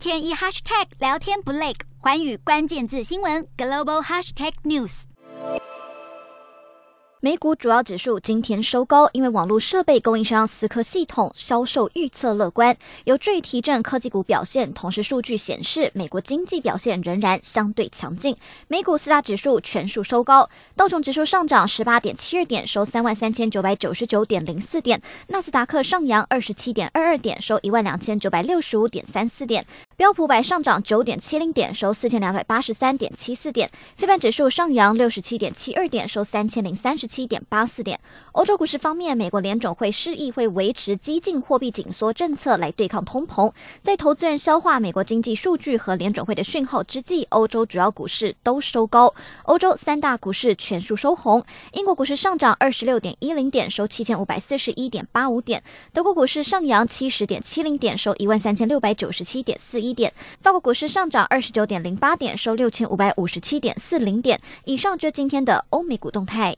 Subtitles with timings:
[0.00, 5.02] 天一 hashtag 聊天不累，寰宇关键字新闻 global hashtag news。
[7.22, 12.74] 美股主要指数今天收高，因为网络设备供应商思科系统销售预测乐观，
[13.04, 14.72] 有助于提振科技股表现。
[14.72, 18.34] 同时，数据显示美国经济表现仍然相对强劲。
[18.68, 24.98] 美股四大指数全数收高，道琼指数上涨十八点七二点，收三万三千九百九十九点零四点；
[25.28, 29.62] 纳斯达克上扬二十七点二二点，收一万两千九百六十五点三四点；
[30.00, 37.06] 标普百上涨九点七零点，收四千两百八十三点七四点；非半指数上扬六十七点七二点，收三千零三十。
[37.06, 38.00] 七点八四点。
[38.32, 43.52] 欧洲股市方面，美国联准会示意会维持激进货币紧缩政策来对抗通膨。
[43.82, 49.12] 在投资人消化美国经济数据和联准会的讯号之际，欧洲主要股市都收高。
[49.42, 51.44] 欧洲三大股市全数收红。
[51.72, 55.62] 英国股市上涨二十六点一零点，收七千五百四十一点八五点。
[55.92, 60.12] 德国股市上扬七十点七零点，收一万三千六百九十七点四一一点。
[60.40, 64.40] 法国股市上涨二十九点零八点，收六千五百五十七点四零点。
[64.64, 66.56] 以上就今天的欧美股动态。